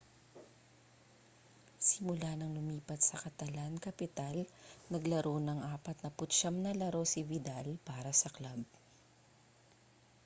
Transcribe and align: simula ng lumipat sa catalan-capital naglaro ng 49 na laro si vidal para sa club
simula 1.87 2.31
ng 2.35 2.51
lumipat 2.57 2.99
sa 3.05 3.21
catalan-capital 3.23 4.37
naglaro 4.91 5.35
ng 5.43 5.59
49 5.77 6.25
na 6.65 6.71
laro 6.79 7.03
si 7.11 7.21
vidal 7.31 7.67
para 7.87 8.09
sa 8.21 8.29
club 8.37 8.61